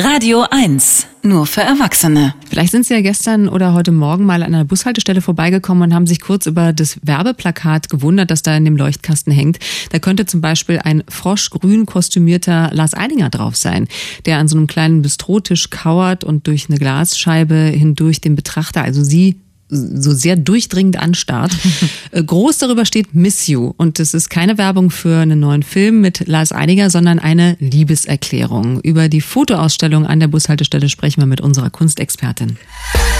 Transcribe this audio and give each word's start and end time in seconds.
Radio 0.00 0.44
1, 0.48 1.08
nur 1.24 1.44
für 1.44 1.62
Erwachsene. 1.62 2.32
Vielleicht 2.48 2.70
sind 2.70 2.86
Sie 2.86 2.94
ja 2.94 3.00
gestern 3.00 3.48
oder 3.48 3.74
heute 3.74 3.90
Morgen 3.90 4.26
mal 4.26 4.44
an 4.44 4.54
einer 4.54 4.64
Bushaltestelle 4.64 5.20
vorbeigekommen 5.20 5.82
und 5.82 5.92
haben 5.92 6.06
sich 6.06 6.20
kurz 6.20 6.46
über 6.46 6.72
das 6.72 7.00
Werbeplakat 7.02 7.90
gewundert, 7.90 8.30
das 8.30 8.44
da 8.44 8.56
in 8.56 8.64
dem 8.64 8.76
Leuchtkasten 8.76 9.32
hängt. 9.32 9.58
Da 9.90 9.98
könnte 9.98 10.24
zum 10.24 10.40
Beispiel 10.40 10.78
ein 10.78 11.02
froschgrün 11.08 11.84
kostümierter 11.84 12.70
Lars 12.72 12.94
Eidinger 12.94 13.28
drauf 13.28 13.56
sein, 13.56 13.88
der 14.24 14.38
an 14.38 14.46
so 14.46 14.56
einem 14.56 14.68
kleinen 14.68 15.02
Bistrotisch 15.02 15.68
kauert 15.70 16.22
und 16.22 16.46
durch 16.46 16.68
eine 16.68 16.78
Glasscheibe 16.78 17.56
hindurch 17.56 18.20
den 18.20 18.36
Betrachter, 18.36 18.82
also 18.82 19.02
Sie, 19.02 19.40
so 19.68 20.12
sehr 20.12 20.36
durchdringend 20.36 20.98
anstarrt. 20.98 21.52
Äh, 22.10 22.22
groß 22.22 22.58
darüber 22.58 22.86
steht 22.86 23.14
Miss 23.14 23.48
You 23.48 23.74
und 23.76 24.00
es 24.00 24.14
ist 24.14 24.30
keine 24.30 24.56
Werbung 24.56 24.90
für 24.90 25.18
einen 25.18 25.40
neuen 25.40 25.62
Film 25.62 26.00
mit 26.00 26.26
Lars 26.26 26.52
Einiger, 26.52 26.88
sondern 26.88 27.18
eine 27.18 27.56
Liebeserklärung. 27.60 28.80
Über 28.80 29.10
die 29.10 29.20
Fotoausstellung 29.20 30.06
an 30.06 30.18
der 30.18 30.28
Bushaltestelle 30.28 30.88
sprechen 30.88 31.20
wir 31.20 31.26
mit 31.26 31.42
unserer 31.42 31.68
Kunstexpertin. 31.68 32.56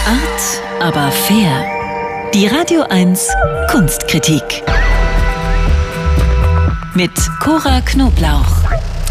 Art, 0.07 0.81
aber 0.81 1.11
fair. 1.11 1.65
Die 2.33 2.47
Radio 2.47 2.81
1 2.81 3.27
Kunstkritik. 3.69 4.63
Mit 6.95 7.11
Cora 7.39 7.81
Knoblauch. 7.81 8.63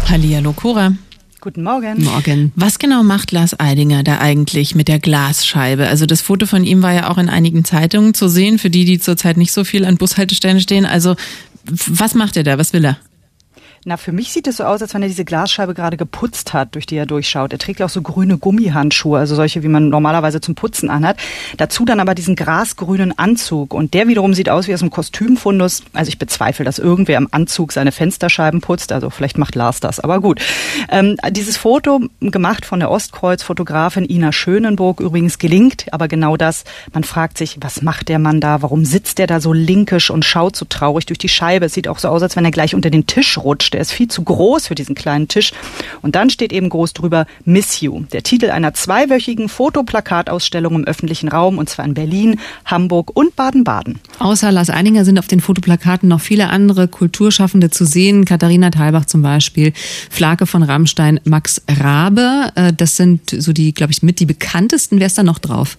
Hallihallo 0.09 0.51
Cora. 0.53 0.93
Guten 1.41 1.63
Morgen. 1.63 2.03
Morgen. 2.03 2.51
Was 2.57 2.79
genau 2.79 3.01
macht 3.01 3.31
Lars 3.31 3.57
Eidinger 3.57 4.03
da 4.03 4.19
eigentlich 4.19 4.75
mit 4.75 4.89
der 4.89 4.99
Glasscheibe? 4.99 5.87
Also 5.87 6.05
das 6.05 6.21
Foto 6.21 6.45
von 6.45 6.65
ihm 6.65 6.81
war 6.81 6.91
ja 6.91 7.09
auch 7.09 7.17
in 7.17 7.29
einigen 7.29 7.63
Zeitungen 7.63 8.13
zu 8.13 8.27
sehen, 8.27 8.59
für 8.59 8.69
die, 8.69 8.83
die 8.83 8.99
zurzeit 8.99 9.37
nicht 9.37 9.53
so 9.53 9.63
viel 9.63 9.85
an 9.85 9.95
Bushaltestellen 9.95 10.59
stehen. 10.59 10.85
Also 10.85 11.15
was 11.63 12.13
macht 12.13 12.35
er 12.35 12.43
da? 12.43 12.57
Was 12.57 12.73
will 12.73 12.83
er? 12.83 12.97
Na, 13.85 13.97
für 13.97 14.11
mich 14.11 14.31
sieht 14.31 14.47
es 14.47 14.57
so 14.57 14.65
aus, 14.65 14.81
als 14.81 14.93
wenn 14.93 15.01
er 15.01 15.07
diese 15.07 15.25
Glasscheibe 15.25 15.73
gerade 15.73 15.97
geputzt 15.97 16.53
hat, 16.53 16.75
durch 16.75 16.85
die 16.85 16.97
er 16.97 17.05
durchschaut. 17.05 17.53
Er 17.53 17.59
trägt 17.59 17.81
auch 17.81 17.89
so 17.89 18.01
grüne 18.01 18.37
Gummihandschuhe, 18.37 19.17
also 19.17 19.35
solche, 19.35 19.63
wie 19.63 19.67
man 19.67 19.89
normalerweise 19.89 20.41
zum 20.41 20.55
Putzen 20.55 20.89
anhat. 20.89 21.17
Dazu 21.57 21.85
dann 21.85 21.99
aber 21.99 22.15
diesen 22.15 22.35
grasgrünen 22.35 23.17
Anzug. 23.17 23.73
Und 23.73 23.93
der 23.93 24.07
wiederum 24.07 24.33
sieht 24.33 24.49
aus 24.49 24.67
wie 24.67 24.73
aus 24.73 24.81
einem 24.81 24.91
Kostümfundus. 24.91 25.83
Also 25.93 26.09
ich 26.09 26.19
bezweifle, 26.19 26.65
dass 26.65 26.79
irgendwer 26.79 27.17
im 27.17 27.29
Anzug 27.31 27.71
seine 27.71 27.91
Fensterscheiben 27.91 28.61
putzt. 28.61 28.91
Also 28.91 29.09
vielleicht 29.09 29.37
macht 29.37 29.55
Lars 29.55 29.79
das, 29.79 29.99
aber 29.99 30.19
gut. 30.19 30.41
Ähm, 30.89 31.15
dieses 31.31 31.57
Foto, 31.57 32.01
gemacht 32.19 32.65
von 32.65 32.79
der 32.79 32.91
Ostkreuz-Fotografin 32.91 34.09
Ina 34.09 34.31
Schönenburg, 34.31 34.99
übrigens 34.99 35.37
gelingt. 35.37 35.85
Aber 35.91 36.07
genau 36.07 36.37
das, 36.37 36.63
man 36.93 37.03
fragt 37.03 37.37
sich, 37.37 37.57
was 37.61 37.81
macht 37.81 38.09
der 38.09 38.19
Mann 38.19 38.41
da? 38.41 38.61
Warum 38.61 38.85
sitzt 38.85 39.19
der 39.19 39.27
da 39.27 39.39
so 39.39 39.53
linkisch 39.53 40.09
und 40.09 40.25
schaut 40.25 40.55
so 40.55 40.65
traurig 40.65 41.05
durch 41.05 41.17
die 41.17 41.29
Scheibe? 41.29 41.65
Es 41.65 41.73
sieht 41.73 41.87
auch 41.87 41.99
so 41.99 42.09
aus, 42.09 42.21
als 42.21 42.35
wenn 42.35 42.45
er 42.45 42.51
gleich 42.51 42.75
unter 42.75 42.89
den 42.89 43.07
Tisch 43.07 43.37
rutscht. 43.37 43.68
Der 43.69 43.81
ist 43.81 43.91
viel 43.91 44.07
zu 44.07 44.23
groß 44.23 44.67
für 44.67 44.75
diesen 44.75 44.95
kleinen 44.95 45.27
Tisch. 45.27 45.51
Und 46.01 46.15
dann 46.15 46.29
steht 46.29 46.53
eben 46.53 46.69
groß 46.69 46.93
drüber 46.93 47.25
Miss 47.45 47.81
You, 47.81 48.03
der 48.11 48.23
Titel 48.23 48.49
einer 48.49 48.73
zweiwöchigen 48.73 49.49
Fotoplakatausstellung 49.49 50.75
im 50.75 50.83
öffentlichen 50.85 51.29
Raum, 51.29 51.57
und 51.57 51.69
zwar 51.69 51.85
in 51.85 51.93
Berlin, 51.93 52.39
Hamburg 52.65 53.15
und 53.15 53.35
Baden-Baden. 53.35 53.99
Außer 54.19 54.51
Lars 54.51 54.69
Eininger 54.69 55.05
sind 55.05 55.19
auf 55.19 55.27
den 55.27 55.41
Fotoplakaten 55.41 56.09
noch 56.09 56.21
viele 56.21 56.49
andere 56.49 56.87
Kulturschaffende 56.87 57.69
zu 57.69 57.85
sehen. 57.85 58.25
Katharina 58.25 58.69
Thalbach 58.69 59.05
zum 59.05 59.21
Beispiel, 59.21 59.73
Flake 60.09 60.45
von 60.45 60.63
Rammstein, 60.63 61.19
Max 61.23 61.61
Rabe. 61.69 62.51
Äh, 62.55 62.73
das 62.73 62.97
sind 62.97 63.29
so 63.29 63.53
die, 63.53 63.73
glaube 63.73 63.91
ich, 63.91 64.03
mit 64.03 64.19
die 64.19 64.25
bekanntesten. 64.25 64.99
Wer 64.99 65.07
ist 65.07 65.17
da 65.17 65.23
noch 65.23 65.39
drauf? 65.39 65.77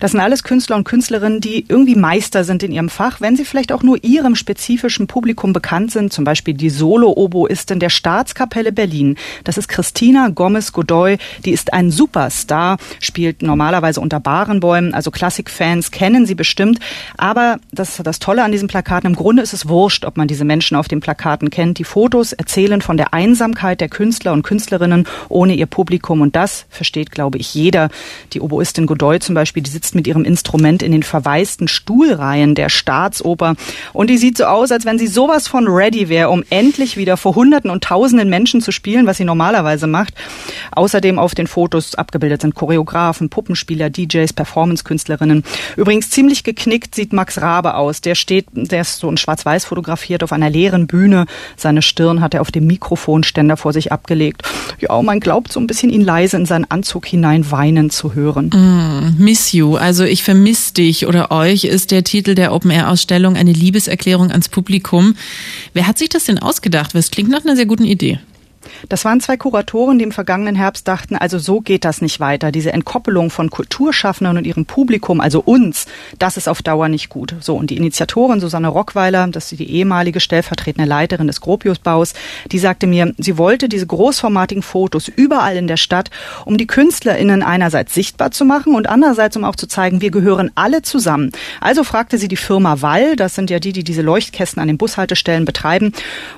Das 0.00 0.12
sind 0.12 0.20
alles 0.20 0.42
Künstler 0.42 0.76
und 0.76 0.84
Künstlerinnen, 0.84 1.40
die 1.40 1.64
irgendwie 1.68 1.94
Meister 1.94 2.44
sind 2.44 2.62
in 2.62 2.72
ihrem 2.72 2.88
Fach, 2.88 3.20
wenn 3.20 3.36
sie 3.36 3.44
vielleicht 3.44 3.72
auch 3.72 3.82
nur 3.82 4.02
ihrem 4.02 4.34
spezifischen 4.34 5.06
Publikum 5.06 5.52
bekannt 5.52 5.92
sind. 5.92 6.12
Zum 6.12 6.24
Beispiel 6.24 6.54
die 6.54 6.70
Solo-Oboistin 6.70 7.80
der 7.80 7.90
Staatskapelle 7.90 8.72
Berlin. 8.72 9.16
Das 9.44 9.58
ist 9.58 9.68
Christina 9.68 10.28
Gomez 10.28 10.72
Godoy. 10.72 11.18
Die 11.44 11.52
ist 11.52 11.72
ein 11.72 11.90
Superstar, 11.90 12.78
spielt 13.00 13.42
normalerweise 13.42 14.00
unter 14.00 14.20
Barenbäumen. 14.20 14.94
Also 14.94 15.10
Klassikfans 15.10 15.90
kennen 15.90 16.26
sie 16.26 16.34
bestimmt. 16.34 16.78
Aber 17.16 17.58
das 17.72 17.96
das 18.02 18.18
Tolle 18.18 18.44
an 18.44 18.52
diesen 18.52 18.68
Plakaten. 18.68 19.10
Im 19.10 19.16
Grunde 19.16 19.42
ist 19.42 19.52
es 19.52 19.68
wurscht, 19.68 20.04
ob 20.04 20.16
man 20.16 20.28
diese 20.28 20.44
Menschen 20.44 20.76
auf 20.76 20.88
den 20.88 21.00
Plakaten 21.00 21.50
kennt. 21.50 21.78
Die 21.78 21.84
Fotos 21.84 22.32
erzählen 22.32 22.80
von 22.80 22.96
der 22.96 23.12
Einsamkeit 23.12 23.80
der 23.80 23.88
Künstler 23.88 24.32
und 24.32 24.42
Künstlerinnen 24.42 25.06
ohne 25.28 25.54
ihr 25.54 25.66
Publikum. 25.66 26.20
Und 26.20 26.36
das 26.36 26.66
versteht, 26.70 27.10
glaube 27.10 27.38
ich, 27.38 27.54
jeder. 27.54 27.90
Die 28.32 28.40
Oboistin 28.40 28.86
Godoy 28.86 29.18
zum 29.18 29.34
Beispiel, 29.34 29.55
die 29.62 29.70
sitzt 29.70 29.94
mit 29.94 30.06
ihrem 30.06 30.24
Instrument 30.24 30.82
in 30.82 30.92
den 30.92 31.02
verwaisten 31.02 31.68
Stuhlreihen 31.68 32.54
der 32.54 32.68
Staatsoper 32.68 33.54
und 33.92 34.10
die 34.10 34.18
sieht 34.18 34.38
so 34.38 34.44
aus, 34.44 34.72
als 34.72 34.84
wenn 34.84 34.98
sie 34.98 35.06
sowas 35.06 35.48
von 35.48 35.66
ready 35.68 36.08
wäre, 36.08 36.30
um 36.30 36.44
endlich 36.50 36.96
wieder 36.96 37.16
vor 37.16 37.34
Hunderten 37.34 37.70
und 37.70 37.84
Tausenden 37.84 38.28
Menschen 38.28 38.60
zu 38.60 38.72
spielen, 38.72 39.06
was 39.06 39.16
sie 39.16 39.24
normalerweise 39.24 39.86
macht. 39.86 40.14
Außerdem 40.72 41.18
auf 41.18 41.34
den 41.34 41.46
Fotos 41.46 41.94
abgebildet 41.94 42.42
sind 42.42 42.54
Choreografen, 42.54 43.28
Puppenspieler, 43.28 43.90
DJs, 43.90 44.32
Performancekünstlerinnen. 44.32 45.44
Übrigens 45.76 46.10
ziemlich 46.10 46.44
geknickt 46.44 46.94
sieht 46.94 47.12
Max 47.12 47.40
Rabe 47.40 47.74
aus. 47.74 48.00
Der 48.00 48.14
steht, 48.14 48.46
der 48.52 48.80
ist 48.80 48.98
so 48.98 49.08
in 49.08 49.16
Schwarz-Weiß 49.16 49.64
fotografiert 49.64 50.22
auf 50.22 50.32
einer 50.32 50.50
leeren 50.50 50.86
Bühne. 50.86 51.26
Seine 51.56 51.82
Stirn 51.82 52.20
hat 52.20 52.34
er 52.34 52.40
auf 52.40 52.50
dem 52.50 52.66
Mikrofonständer 52.66 53.56
vor 53.56 53.72
sich 53.72 53.92
abgelegt. 53.92 54.42
Ja, 54.80 55.00
man 55.02 55.20
glaubt 55.20 55.52
so 55.52 55.60
ein 55.60 55.66
bisschen 55.66 55.90
ihn 55.90 56.02
leise 56.02 56.36
in 56.36 56.46
seinen 56.46 56.70
Anzug 56.70 57.06
hinein 57.06 57.50
weinen 57.50 57.90
zu 57.90 58.14
hören. 58.14 58.50
Mm, 58.50 59.22
miss 59.22 59.45
you, 59.54 59.76
also 59.76 60.04
ich 60.04 60.22
vermisse 60.22 60.74
dich 60.74 61.06
oder 61.06 61.30
euch, 61.30 61.64
ist 61.64 61.90
der 61.90 62.04
Titel 62.04 62.34
der 62.34 62.52
Open-Air-Ausstellung 62.52 63.36
eine 63.36 63.52
Liebeserklärung 63.52 64.30
ans 64.30 64.48
Publikum. 64.48 65.16
Wer 65.72 65.86
hat 65.86 65.98
sich 65.98 66.08
das 66.08 66.24
denn 66.24 66.38
ausgedacht? 66.38 66.94
Das 66.94 67.10
klingt 67.10 67.30
nach 67.30 67.44
einer 67.44 67.56
sehr 67.56 67.66
guten 67.66 67.84
Idee. 67.84 68.18
Das 68.88 69.04
waren 69.04 69.20
zwei 69.20 69.36
Kuratoren, 69.36 69.98
die 69.98 70.04
im 70.04 70.12
vergangenen 70.12 70.56
Herbst 70.56 70.86
dachten, 70.88 71.16
also 71.16 71.38
so 71.38 71.60
geht 71.60 71.84
das 71.84 72.00
nicht 72.00 72.20
weiter. 72.20 72.52
Diese 72.52 72.72
Entkoppelung 72.72 73.30
von 73.30 73.50
Kulturschaffenden 73.50 74.36
und 74.36 74.46
ihrem 74.46 74.66
Publikum, 74.66 75.20
also 75.20 75.40
uns, 75.40 75.86
das 76.18 76.36
ist 76.36 76.48
auf 76.48 76.62
Dauer 76.62 76.88
nicht 76.88 77.08
gut. 77.08 77.34
So, 77.40 77.56
und 77.56 77.70
die 77.70 77.76
Initiatorin 77.76 78.40
Susanne 78.40 78.68
Rockweiler, 78.68 79.26
das 79.28 79.52
ist 79.52 79.58
die 79.58 79.70
ehemalige 79.70 80.20
stellvertretende 80.20 80.88
Leiterin 80.88 81.26
des 81.26 81.40
Gropiusbaus, 81.40 82.14
die 82.50 82.58
sagte 82.58 82.86
mir, 82.86 83.14
sie 83.18 83.38
wollte 83.38 83.68
diese 83.68 83.86
großformatigen 83.86 84.62
Fotos 84.62 85.08
überall 85.08 85.56
in 85.56 85.68
der 85.68 85.76
Stadt, 85.76 86.10
um 86.44 86.58
die 86.58 86.66
KünstlerInnen 86.66 87.42
einerseits 87.42 87.94
sichtbar 87.94 88.30
zu 88.30 88.44
machen 88.44 88.74
und 88.74 88.88
andererseits 88.88 89.36
um 89.36 89.44
auch 89.44 89.56
zu 89.56 89.66
zeigen, 89.66 90.00
wir 90.00 90.10
gehören 90.10 90.50
alle 90.54 90.82
zusammen. 90.82 91.32
Also 91.60 91.84
fragte 91.84 92.18
sie 92.18 92.28
die 92.28 92.36
Firma 92.36 92.82
Wall, 92.82 93.16
das 93.16 93.34
sind 93.34 93.50
ja 93.50 93.58
die, 93.58 93.72
die 93.72 93.84
diese 93.84 94.02
Leuchtkästen 94.02 94.60
an 94.60 94.68
den 94.68 94.78
Bushaltestellen 94.78 95.44
betreiben, 95.44 95.92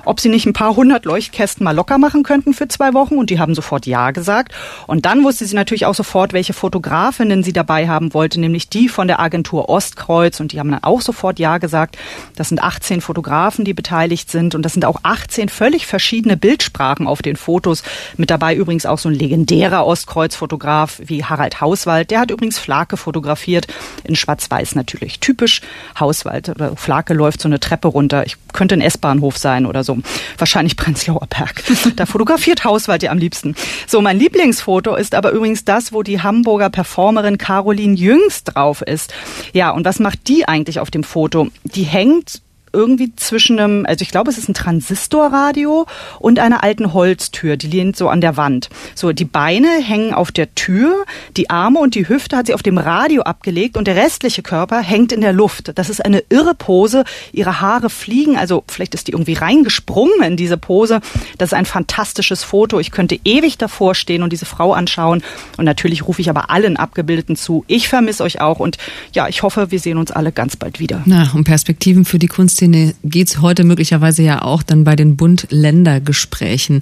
ob 0.05 0.19
sie 0.19 0.29
nicht 0.29 0.45
ein 0.45 0.53
paar 0.53 0.75
hundert 0.75 1.05
Leuchtkästen 1.05 1.63
mal 1.63 1.75
locker 1.75 1.97
machen 1.97 2.23
könnten 2.29 2.53
für 2.53 2.67
zwei 2.67 2.93
Wochen 2.93 3.17
und 3.17 3.31
die 3.31 3.39
haben 3.39 3.55
sofort 3.55 3.87
Ja 3.87 4.11
gesagt. 4.11 4.53
Und 4.85 5.07
dann 5.07 5.23
wusste 5.23 5.47
sie 5.47 5.55
natürlich 5.55 5.87
auch 5.87 5.95
sofort, 5.95 6.31
welche 6.31 6.53
Fotografinnen 6.53 7.41
sie 7.41 7.53
dabei 7.53 7.87
haben 7.87 8.13
wollte, 8.13 8.39
nämlich 8.39 8.69
die 8.69 8.87
von 8.87 9.07
der 9.07 9.19
Agentur 9.19 9.67
Ostkreuz 9.67 10.39
und 10.39 10.51
die 10.51 10.59
haben 10.59 10.69
dann 10.69 10.83
auch 10.83 11.01
sofort 11.01 11.39
Ja 11.39 11.57
gesagt. 11.57 11.97
Das 12.35 12.49
sind 12.49 12.61
18 12.61 13.01
Fotografen, 13.01 13.65
die 13.65 13.73
beteiligt 13.73 14.29
sind 14.29 14.53
und 14.53 14.61
das 14.61 14.73
sind 14.73 14.85
auch 14.85 14.99
18 15.01 15.49
völlig 15.49 15.87
verschiedene 15.87 16.37
Bildsprachen 16.37 17.07
auf 17.07 17.23
den 17.23 17.35
Fotos. 17.35 17.81
Mit 18.15 18.29
dabei 18.29 18.53
übrigens 18.53 18.85
auch 18.85 18.99
so 18.99 19.09
ein 19.09 19.15
legendärer 19.15 19.87
Ostkreuz-Fotograf 19.87 21.01
wie 21.03 21.23
Harald 21.25 21.61
Hauswald. 21.61 22.11
Der 22.11 22.19
hat 22.19 22.29
übrigens 22.29 22.59
Flake 22.59 22.95
fotografiert, 22.95 23.65
in 24.03 24.15
Schwarz-Weiß 24.15 24.75
natürlich. 24.75 25.19
Typisch 25.19 25.61
Hauswald. 25.99 26.49
Oder 26.49 26.75
Flake 26.75 27.15
läuft 27.15 27.41
so 27.41 27.47
eine 27.47 27.59
Treppe 27.59 27.87
runter. 27.87 28.23
Ich 28.27 28.37
könnte 28.53 28.75
ein 28.75 28.81
S-Bahnhof 28.81 29.37
sein 29.37 29.65
oder 29.65 29.83
so. 29.83 29.97
Wahrscheinlich 30.37 30.77
Prenzlauer 30.77 31.25
Berg. 31.27 31.63
Da 31.95 32.05
fotografiert 32.19 32.65
Hauswald 32.65 33.01
ja 33.01 33.11
am 33.11 33.17
liebsten. 33.17 33.55
So, 33.87 34.01
mein 34.01 34.19
Lieblingsfoto 34.19 34.93
ist 34.97 35.15
aber 35.15 35.31
übrigens 35.31 35.63
das, 35.63 35.93
wo 35.93 36.03
die 36.03 36.21
Hamburger 36.21 36.69
Performerin 36.69 37.37
Caroline 37.37 37.95
Jüngst 37.95 38.55
drauf 38.55 38.81
ist. 38.81 39.13
Ja, 39.53 39.69
und 39.71 39.85
was 39.85 39.99
macht 39.99 40.27
die 40.27 40.45
eigentlich 40.45 40.81
auf 40.81 40.91
dem 40.91 41.05
Foto? 41.05 41.47
Die 41.63 41.83
hängt 41.83 42.41
irgendwie 42.73 43.15
zwischen 43.15 43.59
einem, 43.59 43.85
also 43.85 44.03
ich 44.03 44.11
glaube, 44.11 44.29
es 44.29 44.37
ist 44.37 44.49
ein 44.49 44.53
Transistorradio 44.53 45.85
und 46.19 46.39
einer 46.39 46.63
alten 46.63 46.93
Holztür, 46.93 47.57
die 47.57 47.67
lehnt 47.67 47.95
so 47.95 48.09
an 48.09 48.21
der 48.21 48.37
Wand. 48.37 48.69
So, 48.95 49.11
die 49.11 49.25
Beine 49.25 49.67
hängen 49.81 50.13
auf 50.13 50.31
der 50.31 50.53
Tür, 50.55 51.05
die 51.37 51.49
Arme 51.49 51.79
und 51.79 51.95
die 51.95 52.07
Hüfte 52.07 52.37
hat 52.37 52.47
sie 52.47 52.53
auf 52.53 52.63
dem 52.63 52.77
Radio 52.77 53.23
abgelegt 53.23 53.77
und 53.77 53.87
der 53.87 53.95
restliche 53.95 54.41
Körper 54.41 54.79
hängt 54.79 55.11
in 55.11 55.21
der 55.21 55.33
Luft. 55.33 55.71
Das 55.75 55.89
ist 55.89 56.03
eine 56.03 56.23
irre 56.29 56.55
Pose. 56.55 57.03
Ihre 57.31 57.61
Haare 57.61 57.89
fliegen, 57.89 58.37
also 58.37 58.63
vielleicht 58.67 58.93
ist 58.93 59.07
die 59.07 59.11
irgendwie 59.11 59.33
reingesprungen 59.33 60.21
in 60.23 60.37
diese 60.37 60.57
Pose. 60.57 61.01
Das 61.37 61.49
ist 61.49 61.53
ein 61.53 61.65
fantastisches 61.65 62.43
Foto. 62.43 62.79
Ich 62.79 62.91
könnte 62.91 63.19
ewig 63.23 63.57
davor 63.57 63.95
stehen 63.95 64.23
und 64.23 64.31
diese 64.31 64.45
Frau 64.45 64.73
anschauen. 64.73 65.23
Und 65.57 65.65
natürlich 65.65 66.07
rufe 66.07 66.21
ich 66.21 66.29
aber 66.29 66.49
allen 66.49 66.77
Abgebildeten 66.77 67.35
zu. 67.35 67.63
Ich 67.67 67.87
vermisse 67.89 68.23
euch 68.23 68.41
auch 68.41 68.59
und 68.59 68.77
ja, 69.13 69.27
ich 69.27 69.43
hoffe, 69.43 69.71
wir 69.71 69.79
sehen 69.79 69.97
uns 69.97 70.11
alle 70.11 70.31
ganz 70.31 70.55
bald 70.55 70.79
wieder. 70.79 71.01
Na, 71.05 71.31
um 71.33 71.43
Perspektiven 71.43 72.05
für 72.05 72.19
die 72.19 72.27
Kunst 72.27 72.58
Szene 72.59 72.93
geht's 73.05 73.39
heute 73.39 73.63
möglicherweise 73.63 74.21
ja 74.21 74.41
auch 74.41 74.63
dann 74.63 74.83
bei 74.83 74.97
den 74.97 75.15
Bund-Länder-Gesprächen. 75.15 76.81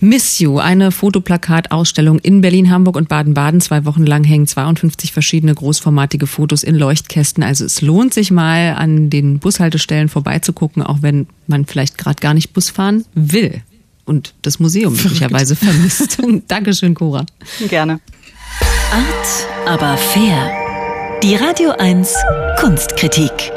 Miss 0.00 0.38
You, 0.38 0.58
eine 0.58 0.90
Fotoplakatausstellung 0.90 2.18
in 2.18 2.40
Berlin, 2.40 2.70
Hamburg 2.70 2.96
und 2.96 3.10
Baden-Baden. 3.10 3.60
Zwei 3.60 3.84
Wochen 3.84 4.06
lang 4.06 4.24
hängen 4.24 4.46
52 4.46 5.12
verschiedene 5.12 5.54
großformatige 5.54 6.26
Fotos 6.26 6.62
in 6.62 6.76
Leuchtkästen. 6.76 7.44
Also 7.44 7.66
es 7.66 7.82
lohnt 7.82 8.14
sich 8.14 8.30
mal 8.30 8.74
an 8.74 9.10
den 9.10 9.38
Bushaltestellen 9.38 10.08
vorbeizugucken, 10.08 10.82
auch 10.82 11.02
wenn 11.02 11.26
man 11.46 11.66
vielleicht 11.66 11.98
gerade 11.98 12.20
gar 12.20 12.32
nicht 12.32 12.54
Bus 12.54 12.70
fahren 12.70 13.04
will. 13.14 13.60
und 14.06 14.34
das 14.40 14.58
Museum 14.58 14.94
möglicherweise 14.94 15.56
vermisst. 15.56 16.18
Dankeschön, 16.48 16.94
Cora. 16.94 17.26
Gerne. 17.68 18.00
Art, 18.90 19.68
aber 19.68 19.96
fair. 19.98 20.50
Die 21.22 21.36
Radio 21.36 21.70
1 21.78 22.14
Kunstkritik. 22.58 23.52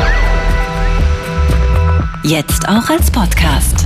Jetzt 2.27 2.67
auch 2.67 2.89
als 2.89 3.11
Podcast. 3.11 3.85